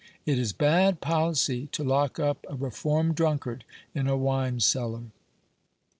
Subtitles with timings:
[0.25, 5.03] It is bad policy to lock up a reformed drunkard in a wine cellar.